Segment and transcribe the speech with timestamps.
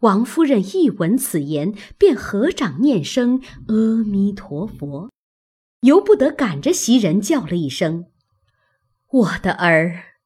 [0.00, 5.10] 王夫人一闻此言，便合掌念声阿弥陀佛，
[5.82, 8.06] 由不得赶着袭人叫了一声
[9.12, 10.16] ：“我的儿，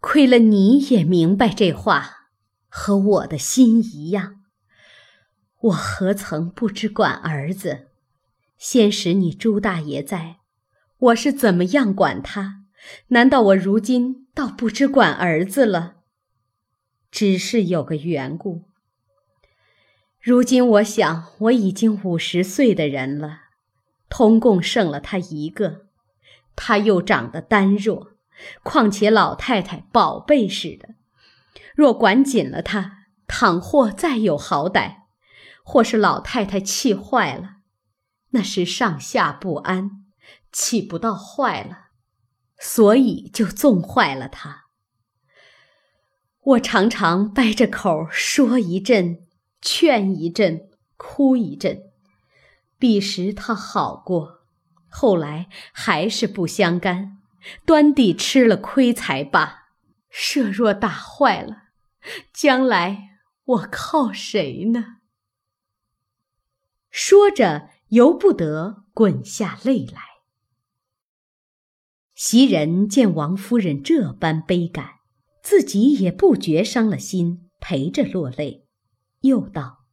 [0.00, 2.30] 亏了你也明白这话，
[2.68, 4.36] 和我的心一样。
[5.60, 7.88] 我何曾不知管儿子？
[8.56, 10.38] 先使你朱大爷在，
[10.98, 12.62] 我是怎么样管他？
[13.08, 15.96] 难道我如今倒不知管儿子了？
[17.10, 18.62] 只是有个缘故。”
[20.20, 23.42] 如今我想，我已经五十岁的人了，
[24.08, 25.86] 通共剩了他一个，
[26.56, 28.12] 他又长得单弱，
[28.64, 30.96] 况且老太太宝贝似的，
[31.76, 35.02] 若管紧了他，倘或再有好歹，
[35.62, 37.58] 或是老太太气坏了，
[38.30, 40.04] 那是上下不安，
[40.52, 41.90] 气不到坏了，
[42.58, 44.64] 所以就纵坏了他。
[46.40, 49.27] 我常常掰着口说一阵。
[49.60, 51.82] 劝一阵，哭一阵，
[52.78, 54.40] 彼时他好过，
[54.88, 57.18] 后来还是不相干，
[57.66, 59.68] 端地吃了亏才罢。
[60.10, 61.64] 设若打坏了，
[62.32, 63.10] 将来
[63.44, 64.96] 我靠谁呢？
[66.90, 70.02] 说着，由不得滚下泪来。
[72.14, 74.94] 袭人见王夫人这般悲感，
[75.42, 78.67] 自己也不觉伤了心，陪着落泪。
[79.22, 79.84] 又道：“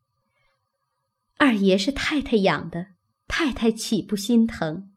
[1.38, 2.90] 二爷是太太养的，
[3.28, 4.92] 太太岂不心疼？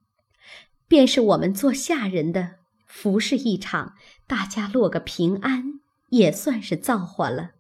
[0.86, 2.56] 便是我们做下人的，
[2.86, 3.94] 服侍一场，
[4.26, 7.52] 大家落个平安，也算是造化了。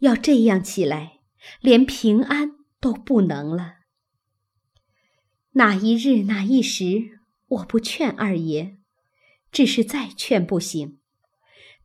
[0.00, 1.20] 要这样起来，
[1.60, 3.76] 连平安都不能了。
[5.52, 8.76] 哪一日哪一时，我不劝二爷，
[9.50, 10.98] 只是再劝不行，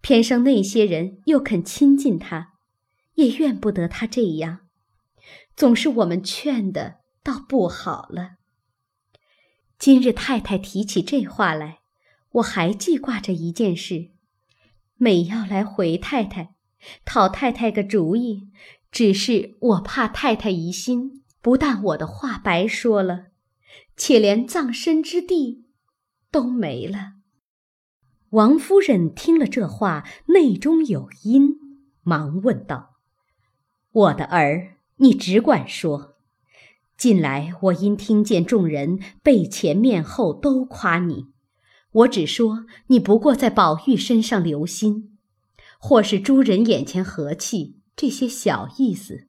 [0.01, 2.49] 偏生那些人又肯亲近他。”
[3.21, 4.61] 也怨不得他这样，
[5.55, 8.37] 总是我们劝的，倒不好了。
[9.77, 11.81] 今日太太提起这话来，
[12.31, 14.09] 我还记挂着一件事，
[14.95, 16.55] 每要来回太太，
[17.05, 18.49] 讨太太个主意，
[18.91, 23.27] 只是我怕太太疑心，不但我的话白说了，
[23.95, 25.67] 且连葬身之地
[26.31, 27.13] 都没了。
[28.31, 31.55] 王夫人听了这话，内中有因，
[32.01, 32.90] 忙问道。
[33.93, 36.15] 我的儿，你只管说。
[36.95, 41.25] 近来我因听见众人背前面后都夸你，
[41.91, 45.17] 我只说你不过在宝玉身上留心，
[45.77, 49.27] 或是诸人眼前和气，这些小意思。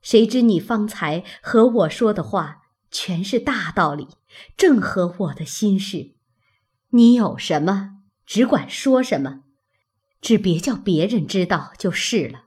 [0.00, 4.08] 谁知你方才和我说的话全是大道理，
[4.56, 6.12] 正合我的心事。
[6.90, 9.42] 你有什么，只管说什么，
[10.22, 12.44] 只别叫别人知道就是了。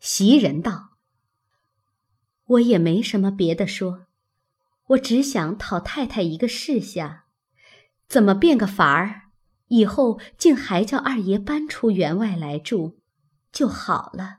[0.00, 0.96] 袭人道
[2.46, 4.06] ：“我也没什么别的说，
[4.86, 7.26] 我只想讨太太一个示下，
[8.08, 9.24] 怎么变个法儿，
[9.66, 12.98] 以后竟还叫二爷搬出园外来住，
[13.52, 14.38] 就好了。”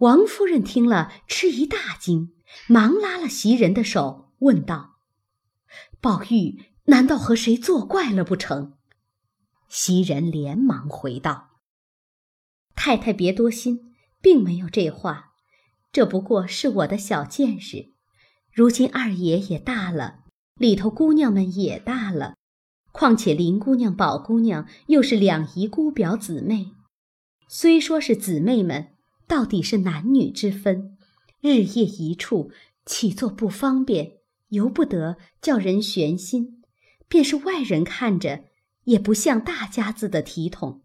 [0.00, 2.34] 王夫人听了，吃一大惊，
[2.68, 4.96] 忙拉了袭人的手，问道
[6.02, 8.76] ：“宝玉难道和谁作怪了不成？”
[9.70, 11.58] 袭人连忙回道
[12.76, 13.92] ：“太太别多心。”
[14.24, 15.34] 并没有这话，
[15.92, 17.90] 这不过是我的小见识。
[18.50, 20.20] 如今二爷也大了，
[20.56, 22.34] 里头姑娘们也大了，
[22.90, 26.72] 况且林姑娘、宝姑娘又是两姨姑表姊妹，
[27.50, 28.94] 虽说是姊妹们，
[29.28, 30.96] 到底是男女之分，
[31.42, 32.50] 日夜一处，
[32.86, 34.12] 起坐不方便？
[34.48, 36.62] 由不得叫人悬心，
[37.08, 38.44] 便是外人看着，
[38.84, 40.82] 也不像大家子的体统。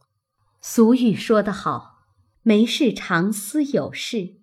[0.60, 1.99] 俗语说得好。
[2.42, 4.36] 没事常思有事，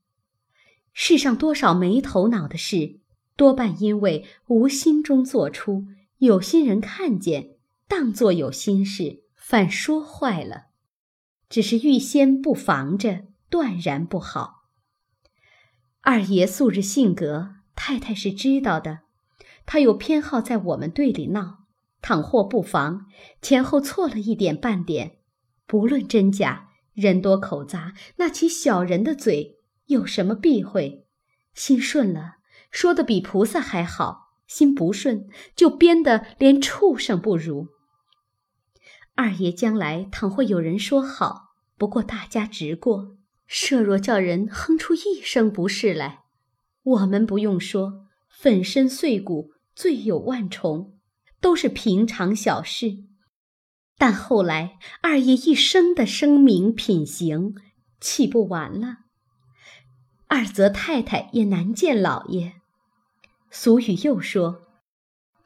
[0.93, 3.01] 世上多少没头脑的事，
[3.37, 5.87] 多半因为无心中做出，
[6.19, 7.57] 有心人看见，
[7.89, 10.67] 当作有心事，反说坏了。
[11.49, 14.65] 只是预先不防着，断然不好。
[16.01, 19.01] 二爷素日性格，太太是知道的，
[19.65, 21.65] 他有偏好在我们队里闹，
[22.03, 23.07] 倘或不防，
[23.41, 25.19] 前后错了一点半点，
[25.67, 26.66] 不论真假。
[26.97, 31.07] 人多口杂，那起小人的嘴有什么避讳？
[31.53, 32.37] 心顺了，
[32.71, 37.69] 说的比菩萨还好；心不顺，就编得连畜生不如。
[39.15, 43.17] 二爷将来倘或有人说好，不过大家直过；
[43.47, 46.25] 设若叫人哼出一声不是来，
[46.83, 50.99] 我们不用说，粉身碎骨，罪有万重，
[51.43, 53.05] 都是平常小事。
[53.99, 57.55] 但后来二爷一生的声名品行，
[58.01, 58.99] 岂不完了？
[60.29, 62.55] 二则太太也难见老爷。
[63.51, 64.67] 俗语又说：“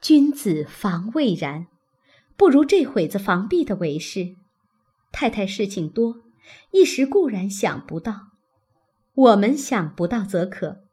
[0.01, 1.67] 君子防未然，
[2.35, 4.35] 不如这会子防避的为是。”
[5.13, 6.17] 太太事情多，
[6.71, 8.31] 一时固然想不到。
[9.13, 10.83] 我们想不到则可，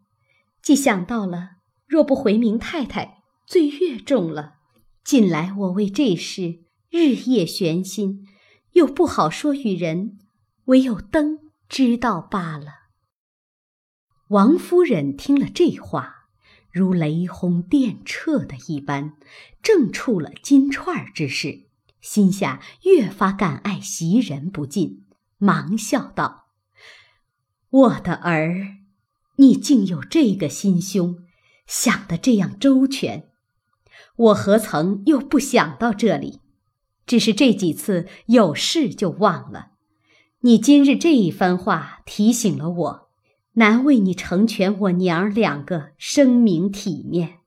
[0.63, 1.53] 既想到了，
[1.87, 4.55] 若不回明太太，罪越重了。
[5.03, 6.61] 近来我为这事
[6.91, 8.27] 日夜悬心，
[8.73, 10.19] 又不好说与人，
[10.67, 11.39] 唯有灯
[11.69, 12.89] 知道罢了。
[14.29, 16.29] 王夫人听了这话，
[16.73, 19.15] 如雷轰电掣的一般，
[19.63, 21.67] 正触了金钏之事，
[22.01, 25.05] 心下越发感爱袭人不尽，
[25.37, 26.47] 忙笑道。
[27.69, 28.79] 我的儿，
[29.37, 31.19] 你竟有这个心胸，
[31.67, 33.29] 想得这样周全，
[34.17, 36.41] 我何曾又不想到这里？
[37.09, 39.71] 只是这几次有事就忘了。
[40.43, 43.09] 你今日这一番话提醒了我，
[43.55, 47.39] 难为你成全我娘儿两个声名体面。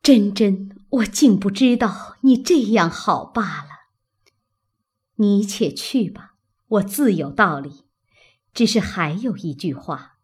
[0.00, 3.68] 真真，我竟不知道你这样好罢了。
[5.16, 6.36] 你且去吧，
[6.68, 7.84] 我自有道理。
[8.54, 10.18] 只是还有一句话，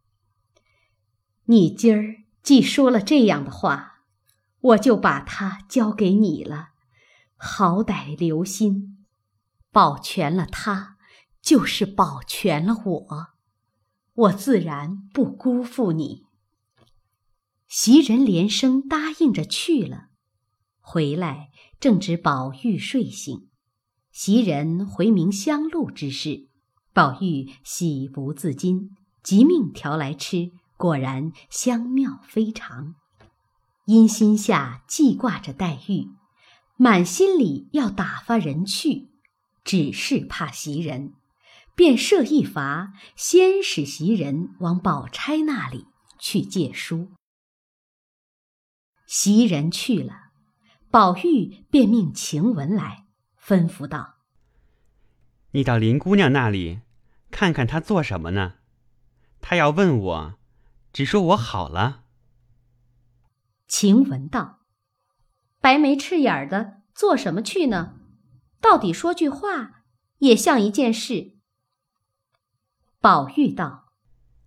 [1.47, 4.05] 你今儿既说了这样的话，
[4.61, 6.69] 我就把它交给你了。
[7.45, 9.05] 好歹留心，
[9.73, 10.97] 保全了他，
[11.43, 13.27] 就是保全了我。
[14.15, 16.23] 我自然不辜负你。
[17.67, 20.11] 袭人连声答应着去了，
[20.79, 21.51] 回来
[21.81, 23.49] 正值宝玉睡醒，
[24.13, 26.49] 袭人回明香露之事。
[26.93, 28.91] 宝玉喜不自禁，
[29.25, 32.95] 即命调来吃，果然香妙非常。
[33.87, 36.09] 因心下记挂着黛玉，
[36.83, 39.13] 满心里要打发人去，
[39.63, 41.15] 只是怕袭人，
[41.77, 45.87] 便设一法，先使袭人往宝钗那里
[46.19, 47.13] 去借书。
[49.07, 50.33] 袭人去了，
[50.91, 53.07] 宝玉便命晴雯来，
[53.41, 54.17] 吩咐道。
[55.53, 56.81] 你到林姑娘那里，
[57.31, 58.55] 看看她做什么呢？
[59.41, 60.35] 她要问我，
[60.93, 62.03] 只说我好了。
[63.69, 64.59] 晴雯道
[65.63, 67.95] ：“白眉赤眼的，做什么去呢？
[68.61, 69.85] 到底说句话，
[70.19, 71.39] 也像一件事。”
[73.01, 73.93] 宝玉道：“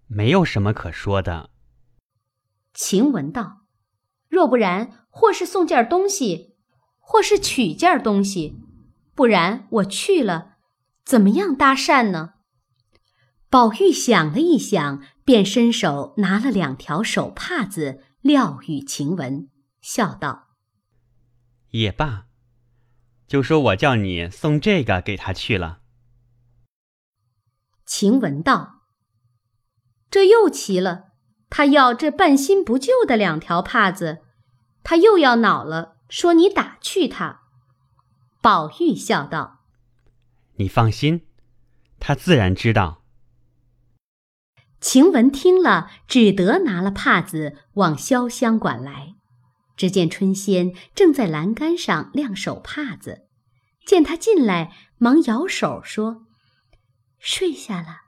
[0.05, 1.49] 没有什么可说的。”
[2.75, 3.61] 晴雯道
[4.29, 6.55] ：“若不然，或是送件东西，
[6.99, 8.59] 或是取件东西，
[9.15, 10.57] 不然我去了。”
[11.05, 12.33] 怎么样搭讪呢？
[13.49, 19.49] 宝玉想了一想，便伸手拿了两条手帕子，撂与晴雯，
[19.81, 20.44] 笑道
[21.79, 22.25] ：“也罢，
[23.27, 25.81] 就说我叫你送这个给他去了。”
[27.85, 28.81] 晴雯道
[30.09, 31.09] ：“这又奇了，
[31.49, 34.23] 他要这半新不旧的两条帕子，
[34.83, 37.41] 他又要恼了，说你打趣他。”
[38.41, 39.65] 宝玉笑道。
[40.57, 41.27] 你放心，
[41.99, 43.03] 他自然知道。
[44.79, 49.14] 晴雯听了，只得拿了帕子往潇湘馆来。
[49.75, 53.27] 只见春仙正在栏杆上晾手帕子，
[53.85, 56.25] 见他进来，忙摇手说
[57.19, 58.03] ：“睡下了。”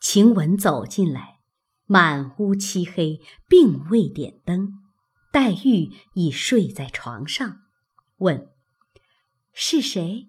[0.00, 1.40] 晴雯走进来，
[1.86, 4.80] 满屋漆黑，并未点灯。
[5.32, 7.62] 黛玉已睡在床上，
[8.18, 8.50] 问
[9.52, 10.28] ：“是谁？”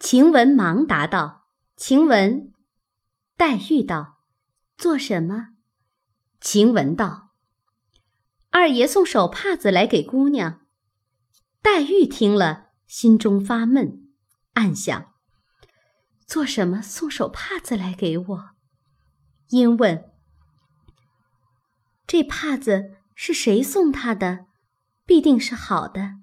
[0.00, 2.54] 晴雯忙答道：“晴雯。”
[3.36, 4.18] 黛玉道
[4.78, 5.48] ：“做什么？”
[6.40, 7.29] 晴雯道
[8.50, 10.60] ：“二爷送手帕子来给姑娘。”
[11.62, 14.08] 黛玉听了，心中发闷，
[14.54, 15.12] 暗想
[16.26, 18.50] ：“做什么送手帕子来给我？”
[19.50, 20.10] 因问
[22.06, 24.46] ：“这帕子是谁送他的？
[25.04, 26.16] 必定是好的，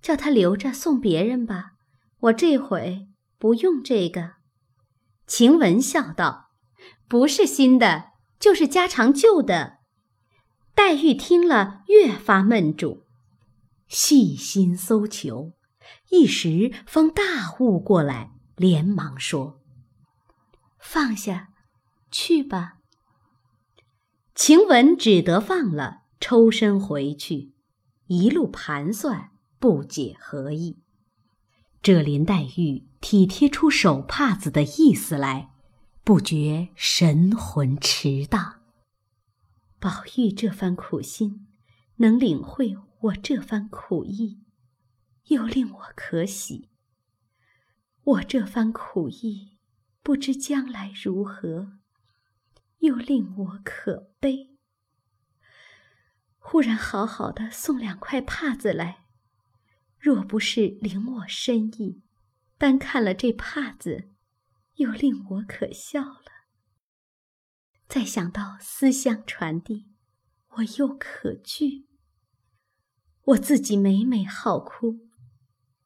[0.00, 1.72] 叫他留着送别人吧。
[2.20, 3.06] 我这回。”
[3.40, 4.32] 不用这个，
[5.24, 6.48] 晴雯笑道
[7.06, 8.06] ：“不是新的，
[8.40, 9.77] 就是家常旧的。”
[10.78, 13.02] 黛玉听了，越发闷住，
[13.88, 15.52] 细心搜求，
[16.10, 17.22] 一时方大
[17.58, 19.60] 悟过来，连忙说
[20.78, 21.48] ：“放下，
[22.12, 22.74] 去吧。”
[24.36, 27.54] 晴雯只得放了，抽身回去，
[28.06, 30.78] 一路盘算，不解何意。
[31.82, 35.50] 这林黛玉体贴出手帕子的意思来，
[36.04, 38.57] 不觉神魂驰荡。
[39.80, 41.46] 宝玉这番苦心，
[41.96, 44.42] 能领会我这番苦意，
[45.26, 46.68] 又令我可喜。
[48.02, 49.56] 我这番苦意，
[50.02, 51.78] 不知将来如何，
[52.78, 54.58] 又令我可悲。
[56.38, 59.04] 忽然好好的送两块帕子来，
[59.96, 62.02] 若不是领我深意，
[62.56, 64.10] 单看了这帕子，
[64.74, 66.37] 又令我可笑了。
[67.88, 69.86] 再想到思乡传递，
[70.56, 71.86] 我又可惧。
[73.24, 75.00] 我自己每每好哭，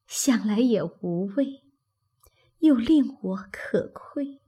[0.07, 1.63] 想来也无味，
[2.59, 4.41] 又令我可愧。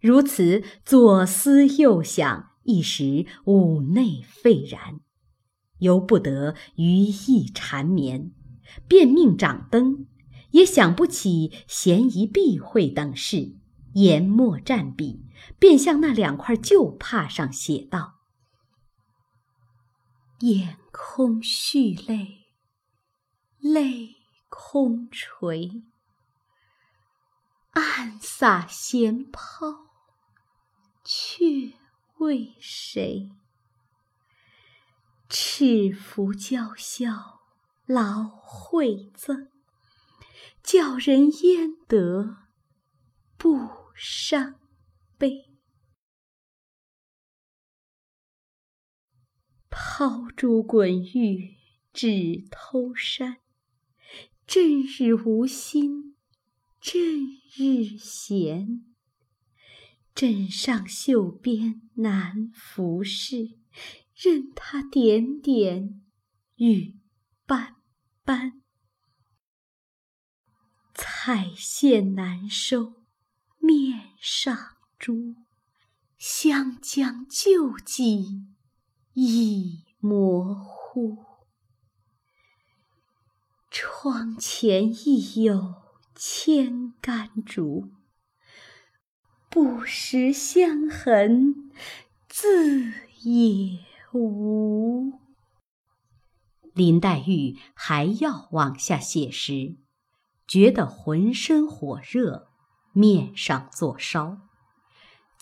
[0.00, 2.52] 如此左思右想。
[2.66, 5.00] 一时五内沸然，
[5.80, 8.32] 由不得余意缠绵，
[8.88, 10.06] 便命掌灯，
[10.52, 13.58] 也想不起嫌疑避讳等事，
[13.92, 15.23] 研墨蘸笔，
[15.58, 18.20] 便向那两块旧帕上写道
[20.40, 22.46] ：“眼空蓄泪，
[23.58, 24.16] 泪
[24.48, 25.82] 空垂，
[27.72, 29.86] 暗洒闲抛，
[31.04, 31.74] 却。”
[32.18, 33.32] 为谁？
[35.28, 37.40] 赤服娇笑
[37.86, 39.50] 劳惠赠，
[40.62, 42.36] 叫人焉得
[43.36, 44.54] 不伤
[45.24, 45.50] 悲？
[49.70, 51.56] 抛珠滚玉
[51.94, 53.38] 只偷山，
[54.46, 56.14] 正日无心，
[56.78, 57.00] 正
[57.56, 58.84] 日闲。
[60.14, 63.56] 枕上绣边难拂拭，
[64.14, 66.02] 任他点点
[66.56, 67.00] 雨
[67.46, 67.76] 斑
[68.24, 68.60] 斑。
[70.92, 73.06] 彩线难收
[73.58, 75.34] 面上珠，
[76.18, 78.46] 湘江旧迹
[79.14, 81.24] 已模糊。
[83.70, 85.74] 窗前亦有
[86.14, 87.90] 千竿竹。
[89.50, 91.70] 不识香痕，
[92.28, 93.78] 自也
[94.12, 95.20] 无。
[96.72, 99.76] 林黛玉还要往下写时，
[100.48, 102.48] 觉得浑身火热，
[102.92, 104.43] 面上作烧，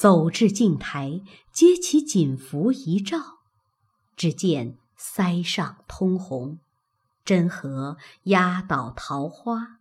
[0.02, 1.21] 走至镜台，
[1.52, 3.38] 揭起锦服一照，
[4.16, 6.59] 只见腮上通红，
[7.25, 9.78] 真和压倒桃花，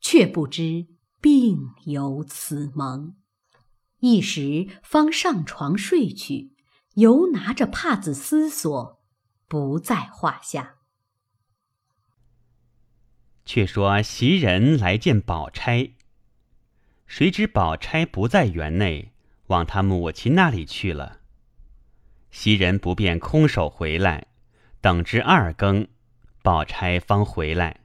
[0.00, 0.88] 却不知
[1.20, 3.14] 病有此萌。
[4.00, 6.50] 一时方上床睡去，
[6.94, 9.00] 犹拿着帕子思索，
[9.46, 10.78] 不在话下。
[13.44, 15.92] 却说袭人来见宝钗，
[17.06, 19.12] 谁知宝钗不在园内，
[19.50, 21.18] 往他母亲那里去了。
[22.30, 24.28] 袭人不便空手回来，
[24.80, 25.88] 等至二更，
[26.42, 27.80] 宝钗方回来。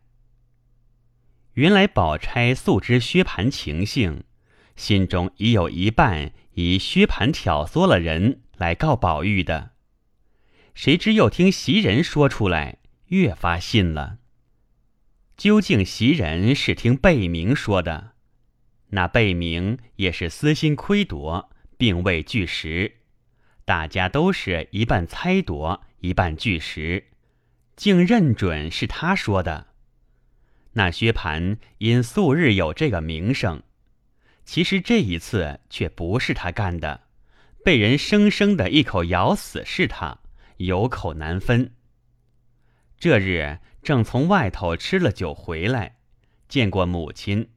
[1.53, 4.24] 原来宝钗素知薛蟠情性。
[4.75, 9.72] 心中已有一半以薛蟠挑唆了人来告宝玉的，
[10.74, 14.17] 谁知又听袭人说出来，越发信了。
[15.38, 18.12] 究竟袭人是听贝明说的，
[18.89, 21.50] 那贝明也是私心窥夺，
[21.86, 22.96] 并未据实，
[23.63, 27.12] 大家都是一半猜夺，一半据实，
[27.75, 29.68] 竟认准是他说的。
[30.72, 33.62] 那薛蟠因素日有这个名声。
[34.46, 37.01] 其实这一次却不是他干的，
[37.63, 40.18] 被人生生的一口咬死是他，
[40.58, 41.75] 有口难分。
[42.98, 45.98] 这日正从外头吃了酒回来，
[46.50, 47.51] 见过母亲，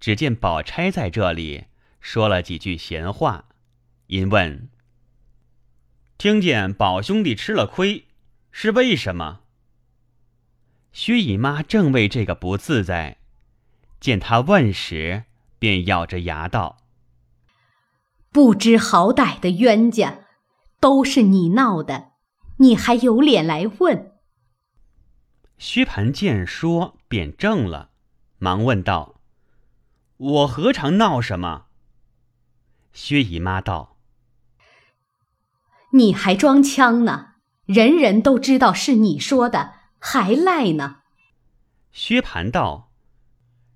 [0.00, 1.64] 只见宝钗在这里
[2.02, 3.46] 说了几句闲话，
[4.08, 4.68] 因问
[6.18, 8.08] ：“听见宝兄弟吃了亏，
[8.50, 9.40] 是为什么？”
[10.92, 13.16] 薛姨妈正为这个不自在，
[13.98, 15.24] 见他问时。
[15.62, 16.78] 便咬着牙道
[18.32, 20.26] ：“不知好歹的冤家，
[20.80, 22.14] 都是你闹的，
[22.56, 24.10] 你还有脸来问？”
[25.58, 27.90] 薛蟠见说，便怔了，
[28.38, 29.20] 忙问道
[30.18, 31.66] ：“我何尝闹什么？”
[32.92, 33.96] 薛姨妈道
[35.92, 37.34] ：“你还装腔呢，
[37.64, 40.98] 人人都知道是你说的，还赖呢。”
[41.92, 42.90] 薛蟠道。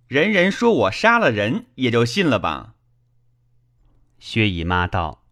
[0.09, 2.75] 人人说我杀了人，也就信了吧。
[4.21, 5.25] 薛姨妈道：“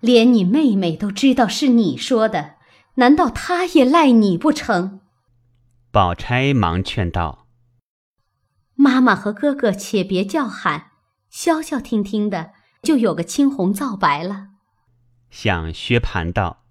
[0.00, 2.56] 连你妹妹都知道是你说的，
[2.94, 5.00] 难道她也赖你不成？”
[5.92, 7.46] 宝钗忙劝道
[8.74, 10.91] ：“妈妈和哥哥且别叫喊，
[11.32, 12.52] 消消停停的，
[12.84, 14.50] 就有个青红皂白了。”
[15.30, 16.62] 向薛蟠道：“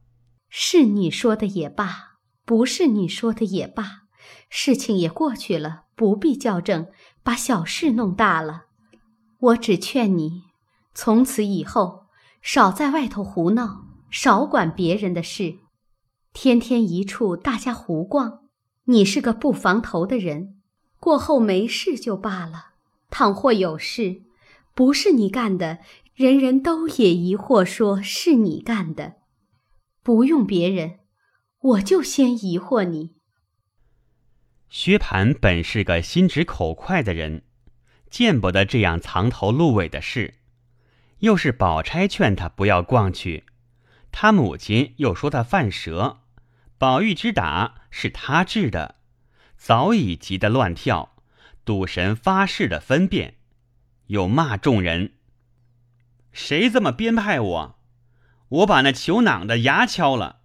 [0.48, 4.04] 是你说的也罢，不是你说的也罢，
[4.50, 6.88] 事情也过去了。”不必较正，
[7.22, 8.64] 把小事弄大了。
[9.40, 10.46] 我只劝你，
[10.96, 12.06] 从此以后
[12.42, 15.60] 少在外头胡闹，少管别人的事，
[16.34, 18.40] 天天一处大家胡逛。
[18.86, 20.60] 你是个不防头的人，
[21.00, 22.72] 过后没事就罢了。
[23.12, 24.24] 倘或有事，
[24.74, 25.80] 不是你干的，
[26.16, 29.18] 人人都也疑惑说是你干的。
[30.02, 31.00] 不用别人，
[31.60, 33.16] 我就先疑惑你。
[34.70, 37.44] 薛蟠本是个心直口快的人，
[38.10, 40.36] 见不得这样藏头露尾的事。
[41.20, 43.44] 又是宝钗劝他不要逛去，
[44.12, 46.22] 他母亲又说他犯蛇，
[46.78, 48.96] 宝玉之打是他治的，
[49.56, 51.16] 早已急得乱跳，
[51.64, 53.36] 赌神发誓的分辨，
[54.12, 55.14] 又骂众人
[56.32, 57.80] ：“谁这么编排我？
[58.50, 60.42] 我把那裘囊的牙敲了，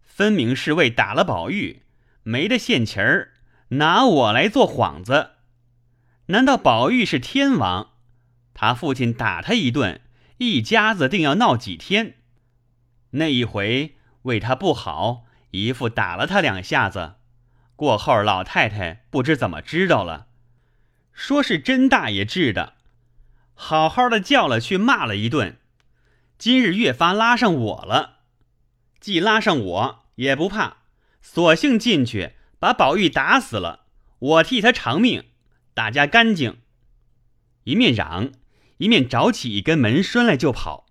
[0.00, 1.82] 分明是为打了宝玉，
[2.22, 3.32] 没得现钱儿。”
[3.74, 5.30] 拿我来做幌子？
[6.26, 7.92] 难道宝玉是天王？
[8.52, 10.00] 他父亲打他一顿，
[10.38, 12.16] 一家子定要闹几天？
[13.10, 17.14] 那一回为他不好，姨父打了他两下子。
[17.76, 20.26] 过后老太太不知怎么知道了，
[21.12, 22.74] 说是甄大爷治的，
[23.62, 25.58] 好好的叫了去骂了一顿。
[26.38, 28.20] 今日越发拉上我了，
[28.98, 30.78] 既拉上我也不怕，
[31.20, 32.32] 索性进去。
[32.58, 33.86] 把宝玉打死了，
[34.18, 35.24] 我替他偿命，
[35.74, 36.58] 大家干净。
[37.64, 38.32] 一面嚷，
[38.78, 40.86] 一面找起一根门栓来就跑。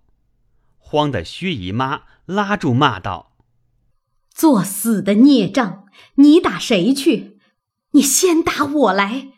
[0.78, 3.36] 慌的薛姨妈拉住骂道
[4.30, 5.88] ：“作死的孽障！
[6.16, 7.40] 你打谁去？
[7.92, 9.30] 你先打我来！”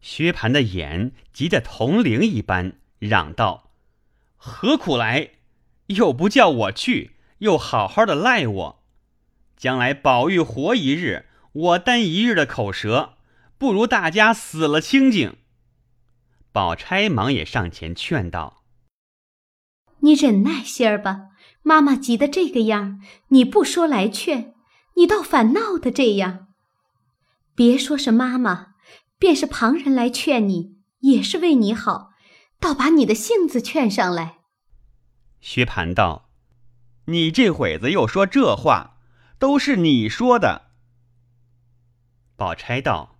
[0.00, 3.70] 薛蟠的眼急得铜铃一般，嚷道
[4.36, 5.30] ：“何苦来？
[5.86, 8.82] 又不叫我去，又好好的赖我。”
[9.56, 13.14] 将来宝玉活一日，我担一日的口舌，
[13.58, 15.36] 不如大家死了清净。
[16.50, 18.62] 宝钗忙也上前劝道
[20.00, 21.26] ：“你忍耐些儿吧，
[21.62, 24.54] 妈妈急得这个样，你不说来劝，
[24.96, 26.48] 你倒反闹得这样。
[27.54, 28.69] 别说是妈妈，
[29.20, 32.10] 便是旁人来劝你，也是为你好，
[32.58, 34.38] 倒把你的性子劝上来。”
[35.40, 36.30] 薛蟠道
[37.06, 38.96] ：“你这会子又说这话。”
[39.40, 40.66] 都是你说的，
[42.36, 43.18] 宝钗道：“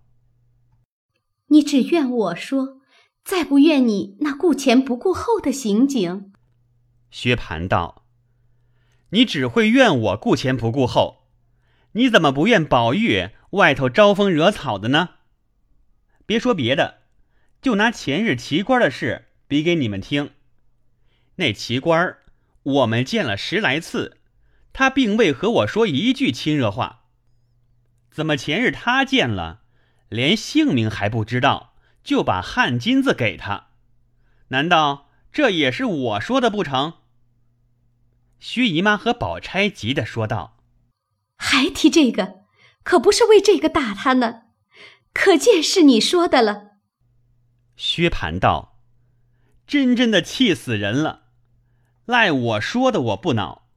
[1.49, 2.77] 你只怨我说，
[3.25, 6.31] 再不怨你那顾前不顾后的行径。”
[7.09, 8.05] 薛蟠道
[9.09, 11.23] ：“你只会怨我顾前不顾后，
[11.93, 15.09] 你怎么不怨宝玉外头招风惹草的呢？
[16.31, 16.99] 别说别的，
[17.61, 20.31] 就拿前日奇官的事比给你们听。
[21.35, 22.15] 那奇官
[22.63, 24.19] 我们见了十来次。”
[24.71, 27.01] 他并未和我说一句亲热话，
[28.09, 29.63] 怎么前日他见了，
[30.07, 33.71] 连姓名还不知道，就把汗巾子给他？
[34.47, 36.93] 难道这也是我说的不成？
[38.39, 40.57] 薛姨妈和宝钗急的说道
[41.35, 42.45] ：“还提这个，
[42.83, 44.43] 可不是为这个打他呢，
[45.13, 46.71] 可见是你说的了。”
[47.75, 48.79] 薛蟠道
[49.65, 51.23] ：“真真的气死人了，
[52.05, 53.67] 赖我说的，我不恼。”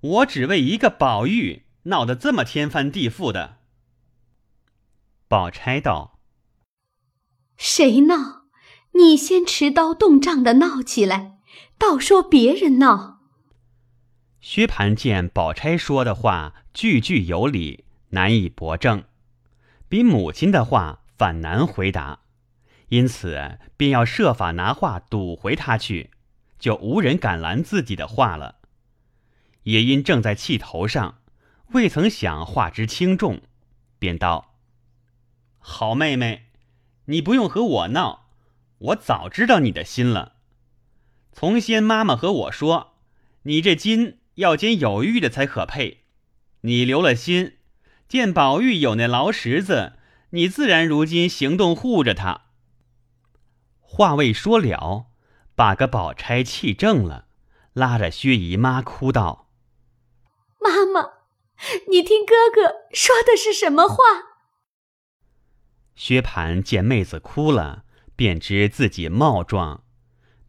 [0.00, 3.58] 我只为一个宝玉闹得这么天翻地覆的。
[5.28, 6.18] 宝钗道
[7.58, 8.46] ：“谁闹？
[8.92, 11.38] 你先持刀动杖的闹起来，
[11.76, 13.20] 倒说别人闹。”
[14.40, 19.04] 薛蟠见宝钗说的话句句有理，难以驳正，
[19.90, 22.20] 比母亲的话反难回答，
[22.90, 26.10] 因此便要设法拿话堵回他去，
[26.60, 28.60] 就无人敢拦自己的话了。
[29.64, 31.18] 也因正在气头上，
[31.72, 33.40] 未曾想话之轻重，
[33.98, 34.54] 便道
[35.58, 36.46] ：“好妹妹，
[37.06, 38.28] 你不用和我闹，
[38.78, 40.36] 我早知道你的心了。
[41.32, 42.94] 从先妈妈和我说，
[43.42, 46.04] 你这金要捡有玉的才可配。
[46.60, 47.56] 你留了心，
[48.10, 49.92] 见宝玉有那劳什子，
[50.30, 52.46] 你自然如今行动护着他。”
[53.78, 55.06] 话未说了，
[55.54, 57.28] 把个宝钗气正了，
[57.72, 59.48] 拉着薛姨妈哭道。
[60.58, 61.10] 妈妈，
[61.88, 63.96] 你听哥哥说的是什么话？
[65.94, 67.84] 薛蟠见妹子哭了，
[68.16, 69.84] 便知自己冒撞，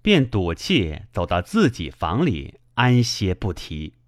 [0.01, 4.00] 便赌气走到自己房里安歇不提。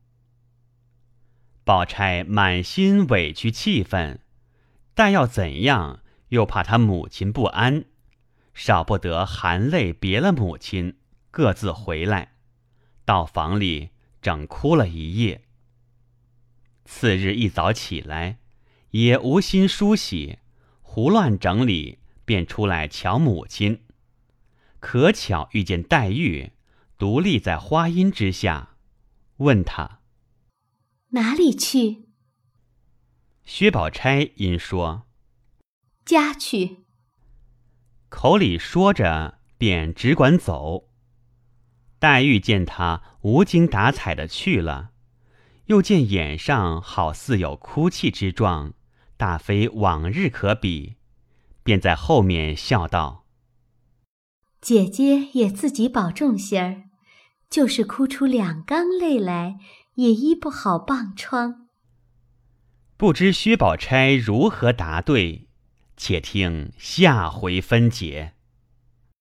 [1.64, 4.20] 宝钗满心委屈气愤，
[4.94, 7.86] 但要怎样，又怕他母亲不安，
[8.54, 10.98] 少不得含泪别了母亲，
[11.32, 12.34] 各自回来，
[13.06, 15.44] 到房里整哭了一夜。
[16.86, 18.40] 次日一早起来，
[18.92, 20.40] 也无心梳洗，
[20.82, 23.82] 胡乱整理，便出来瞧母亲。
[24.82, 26.52] 可巧遇见黛玉，
[26.98, 28.76] 独立在花荫之下，
[29.38, 30.02] 问她
[31.14, 32.06] 哪里去。
[33.44, 35.08] 薛宝钗因说
[36.06, 36.86] ：“家去。”
[38.10, 40.90] 口里说着，便只管走。
[42.00, 44.92] 黛玉见他无精打采的去了，
[45.66, 48.74] 又见眼上好似有哭泣之状，
[49.16, 50.96] 大非往日可比，
[51.64, 53.26] 便在后面笑道
[54.62, 56.84] ：“姐姐也自己保重些儿，
[57.50, 59.60] 就是哭出两缸泪来，
[59.96, 61.68] 也医不好棒疮。”
[62.96, 65.48] 不知薛宝钗如何答对，
[65.98, 68.33] 且听下回分解。